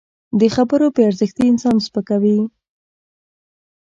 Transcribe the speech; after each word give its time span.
د 0.39 0.41
خبرو 0.55 0.87
بې 0.95 1.01
ارزښتي 1.09 1.43
انسان 1.51 1.75
سپکوي 1.87 2.39